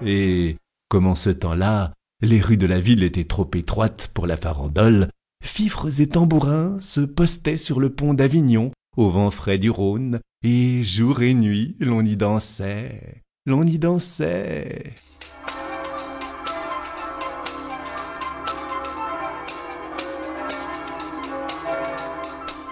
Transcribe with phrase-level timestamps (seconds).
[0.00, 0.56] Et,
[0.88, 5.08] comme en ce temps-là, les rues de la ville étaient trop étroites pour la farandole,
[5.42, 10.82] fifres et tambourins se postaient sur le pont d'Avignon, au vent frais du Rhône, et
[10.84, 14.94] jour et nuit l'on y dansait, l'on y dansait.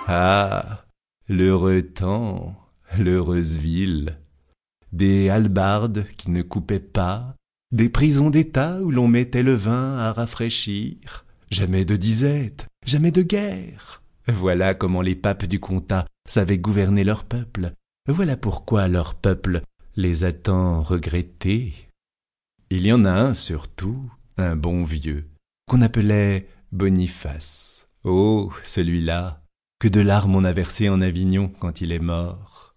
[0.06, 0.84] Ah,
[1.28, 2.56] l'heureux temps,
[2.98, 4.18] l'heureuse ville,
[4.92, 7.34] des hallebardes qui ne coupaient pas,
[7.72, 13.22] des prisons d'État où l'on mettait le vin à rafraîchir, jamais de disette, jamais de
[13.22, 14.02] guerre.
[14.26, 17.72] Voilà comment les papes du comtat savaient gouverner leur peuple,
[18.08, 19.62] voilà pourquoi leur peuple
[19.96, 21.72] les a tant regrettés.
[22.70, 25.28] Il y en a un surtout, un bon vieux,
[25.68, 27.88] qu'on appelait Boniface.
[28.04, 29.42] Oh, celui-là,
[29.78, 32.69] que de larmes on a versé en Avignon quand il est mort.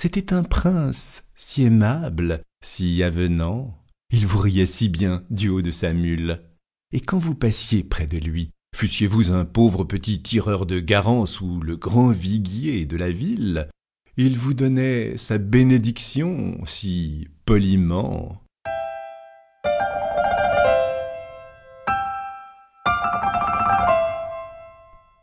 [0.00, 3.76] C'était un prince, si aimable, si avenant,
[4.12, 6.40] il vous riait si bien du haut de sa mule.
[6.92, 11.58] Et quand vous passiez près de lui, fussiez-vous un pauvre petit tireur de garance ou
[11.58, 13.68] le grand viguier de la ville,
[14.16, 18.40] il vous donnait sa bénédiction si poliment.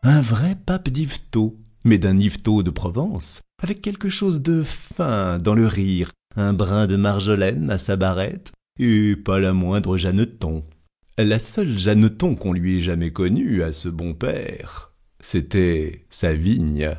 [0.04, 5.54] Un vrai pape d'Yvetot, mais d'un Yvetot de Provence, avec quelque chose de fin dans
[5.54, 10.64] le rire, un brin de marjolaine à sa barrette, et pas la moindre Jeanneton.
[11.18, 16.92] La seule Jeanneton qu'on lui ait jamais connue à ce bon père, c'était sa vigne.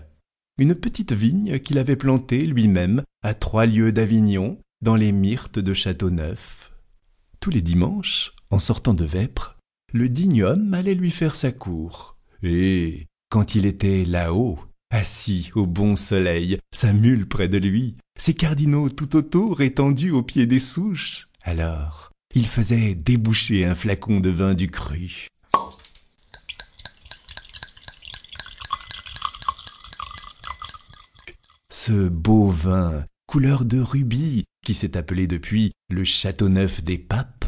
[0.59, 5.75] Une petite vigne qu'il avait plantée lui-même à trois lieues d'Avignon, dans les myrtes de
[5.75, 6.73] Châteauneuf.
[7.41, 9.59] Tous les dimanches, en sortant de Vêpres,
[9.93, 12.19] le digne homme allait lui faire sa cour.
[12.43, 14.59] Et, quand il était là-haut,
[14.91, 20.23] assis au bon soleil, sa mule près de lui, ses cardinaux tout autour étendus au
[20.23, 25.29] pied des souches, alors, il faisait déboucher un flacon de vin du cru.
[31.71, 37.45] Ce beau vin, couleur de rubis, qui s'est appelé depuis le Châteauneuf des Papes,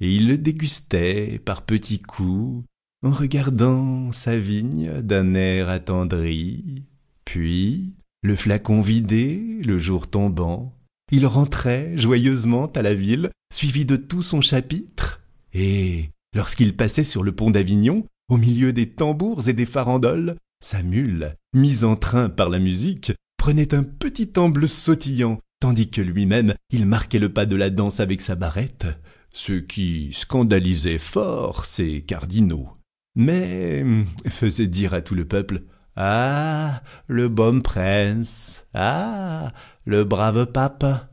[0.00, 2.64] et il le dégustait par petits coups,
[3.02, 6.84] en regardant sa vigne d'un air attendri.
[7.24, 10.74] Puis, le flacon vidé, le jour tombant,
[11.10, 15.20] il rentrait joyeusement à la ville, suivi de tout son chapitre,
[15.52, 20.82] et, lorsqu'il passait sur le pont d'Avignon, au milieu des tambours et des farandoles, sa
[20.82, 26.54] mule, mise en train par la musique, prenait un petit amble sautillant, tandis que lui-même
[26.70, 28.86] il marquait le pas de la danse avec sa barrette,
[29.32, 32.68] ce qui scandalisait fort ses cardinaux,
[33.14, 33.84] mais
[34.28, 35.62] faisait dire à tout le peuple
[35.96, 36.82] ah.
[37.08, 38.64] Le bon prince.
[38.74, 39.52] Ah.
[39.84, 41.10] Le brave pape.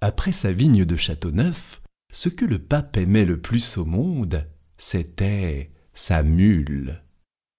[0.00, 1.80] Après sa vigne de Châteauneuf,
[2.12, 7.02] ce que le pape aimait le plus au monde, c'était sa mule.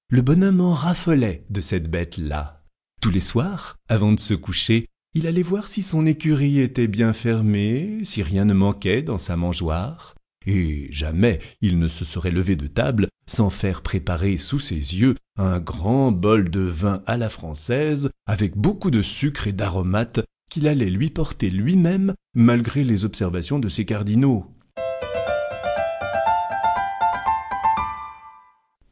[0.09, 2.65] Le bonhomme en raffolait de cette bête-là.
[3.01, 7.13] Tous les soirs, avant de se coucher, il allait voir si son écurie était bien
[7.13, 12.55] fermée, si rien ne manquait dans sa mangeoire, et jamais il ne se serait levé
[12.55, 17.29] de table sans faire préparer sous ses yeux un grand bol de vin à la
[17.29, 23.59] française, avec beaucoup de sucre et d'aromates qu'il allait lui porter lui-même, malgré les observations
[23.59, 24.45] de ses cardinaux.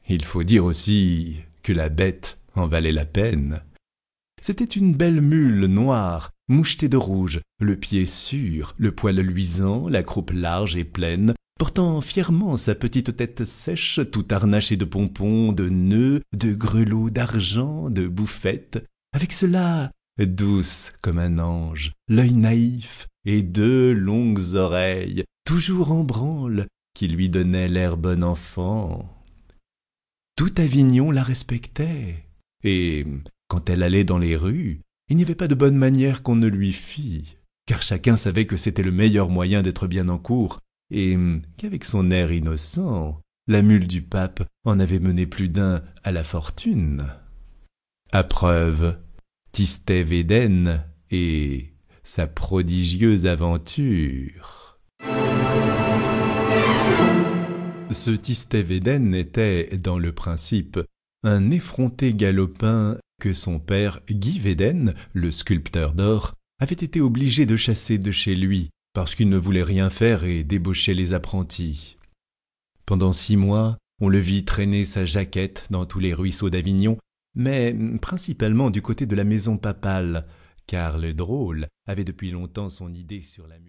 [0.08, 3.62] Il faut dire aussi que la bête en valait la peine.
[4.42, 10.02] C'était une belle mule noire, mouchetée de rouge, le pied sûr, le poil luisant, la
[10.02, 15.70] croupe large et pleine, portant fièrement sa petite tête sèche, tout harnachée de pompons, de
[15.70, 18.84] nœuds, de grelots d'argent, de bouffettes,
[19.14, 26.66] avec cela douce comme un ange, l'œil naïf et deux longues oreilles, toujours en branle,
[26.96, 29.24] qui lui donnaient l'air bon enfant.
[30.36, 32.26] Tout Avignon la respectait,
[32.64, 33.06] et
[33.50, 36.48] quand elle allait dans les rues, il n'y avait pas de bonne manière qu'on ne
[36.48, 40.60] lui fît, car chacun savait que c'était le meilleur moyen d'être bien en cour,
[40.92, 41.18] et
[41.58, 46.24] qu'avec son air innocent, la mule du pape en avait mené plus d'un à la
[46.24, 47.08] fortune.
[48.12, 48.98] À preuve,
[49.52, 51.74] Tistet Védène et
[52.04, 54.80] sa prodigieuse aventure.
[57.92, 60.80] Ce Tistet Védène était, dans le principe,
[61.24, 67.56] un effronté galopin que son père Guy Védène, le sculpteur d'or, avait été obligé de
[67.56, 71.98] chasser de chez lui parce qu'il ne voulait rien faire et débauchait les apprentis.
[72.86, 76.98] Pendant six mois, on le vit traîner sa jaquette dans tous les ruisseaux d'Avignon,
[77.36, 80.26] mais principalement du côté de la maison papale,
[80.68, 83.62] car le drôle avait depuis longtemps son idée sur la.